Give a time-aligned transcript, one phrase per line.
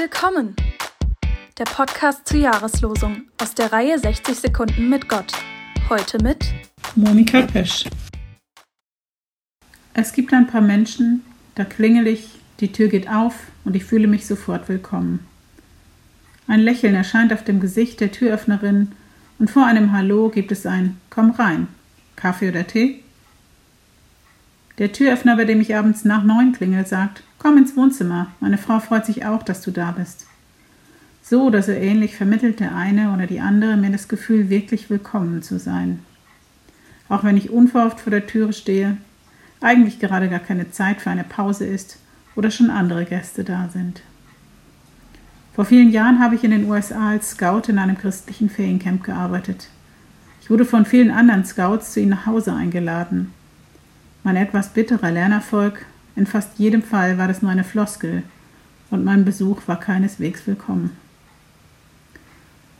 [0.00, 0.54] Willkommen!
[1.58, 5.32] Der Podcast zur Jahreslosung aus der Reihe 60 Sekunden mit Gott.
[5.88, 6.44] Heute mit
[6.94, 7.84] Monika Pesch.
[9.94, 11.24] Es gibt ein paar Menschen,
[11.56, 13.34] da klingel ich, die Tür geht auf
[13.64, 15.26] und ich fühle mich sofort willkommen.
[16.46, 18.92] Ein Lächeln erscheint auf dem Gesicht der Türöffnerin
[19.40, 21.66] und vor einem Hallo gibt es ein Komm rein.
[22.14, 23.02] Kaffee oder Tee?
[24.78, 28.78] Der Türöffner, bei dem ich abends nach neun klingel, sagt Komm ins Wohnzimmer, meine Frau
[28.78, 30.26] freut sich auch, dass du da bist.
[31.22, 35.42] So oder so ähnlich vermittelt der eine oder die andere mir das Gefühl, wirklich willkommen
[35.42, 36.00] zu sein.
[37.08, 38.96] Auch wenn ich unverhofft vor der Türe stehe,
[39.60, 41.98] eigentlich gerade gar keine Zeit für eine Pause ist
[42.36, 44.02] oder schon andere Gäste da sind.
[45.54, 49.68] Vor vielen Jahren habe ich in den USA als Scout in einem christlichen Feriencamp gearbeitet.
[50.40, 53.34] Ich wurde von vielen anderen Scouts zu ihnen nach Hause eingeladen.
[54.22, 55.86] Mein etwas bitterer Lernerfolg
[56.16, 58.22] in fast jedem Fall war das nur eine Floskel
[58.90, 60.90] und mein Besuch war keineswegs willkommen.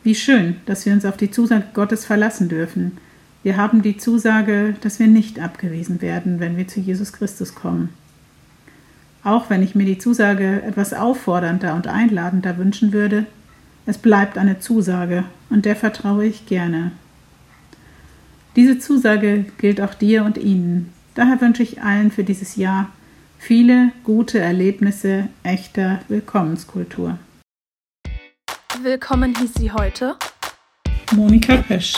[0.03, 2.97] Wie schön, dass wir uns auf die Zusage Gottes verlassen dürfen.
[3.43, 7.89] Wir haben die Zusage, dass wir nicht abgewiesen werden, wenn wir zu Jesus Christus kommen.
[9.23, 13.25] Auch wenn ich mir die Zusage etwas auffordernder und einladender wünschen würde,
[13.85, 16.91] es bleibt eine Zusage und der vertraue ich gerne.
[18.55, 20.93] Diese Zusage gilt auch dir und Ihnen.
[21.15, 22.89] Daher wünsche ich allen für dieses Jahr
[23.37, 27.17] viele gute Erlebnisse echter Willkommenskultur.
[28.81, 30.15] Willkommen hieß sie heute
[31.13, 31.95] Monika Pesch.